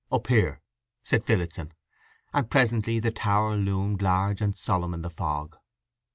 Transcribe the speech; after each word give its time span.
"Up 0.11 0.25
here," 0.25 0.63
said 1.03 1.23
Phillotson; 1.23 1.73
and 2.33 2.49
presently 2.49 2.99
the 2.99 3.11
tower 3.11 3.55
loomed 3.55 4.01
large 4.01 4.41
and 4.41 4.57
solemn 4.57 4.95
in 4.95 5.03
the 5.03 5.11
fog. 5.11 5.57